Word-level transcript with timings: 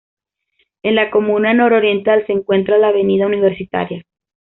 En 0.81 0.95
la 0.95 1.11
comuna 1.11 1.53
nororiental 1.53 2.25
se 2.25 2.33
encuentra 2.33 2.79
la 2.79 2.87
Avenida 2.87 3.27
Universitaria. 3.27 4.03